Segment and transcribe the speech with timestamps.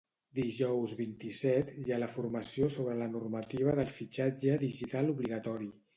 [0.37, 5.71] Dijous vint-i-set hi ha formació sobre la normativa del fitxatge digital obligatori